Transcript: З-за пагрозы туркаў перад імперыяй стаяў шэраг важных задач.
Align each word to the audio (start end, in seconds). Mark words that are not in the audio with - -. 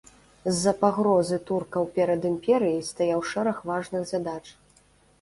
З-за 0.53 0.71
пагрозы 0.83 1.39
туркаў 1.51 1.87
перад 1.99 2.27
імперыяй 2.33 2.83
стаяў 2.91 3.21
шэраг 3.31 3.65
важных 3.75 4.13
задач. 4.17 4.43